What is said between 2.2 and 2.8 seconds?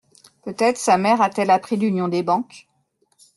banques.